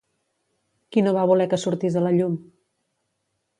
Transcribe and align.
Qui 0.95 1.03
no 1.07 1.13
va 1.17 1.27
voler 1.33 1.47
que 1.53 1.61
sortís 1.65 1.99
a 2.01 2.05
la 2.07 2.15
llum? 2.19 2.41